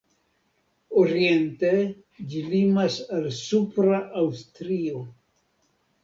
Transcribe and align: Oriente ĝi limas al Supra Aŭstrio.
Oriente 0.99 1.69
ĝi 2.31 2.41
limas 2.53 2.97
al 3.17 3.27
Supra 3.41 3.99
Aŭstrio. 4.23 5.03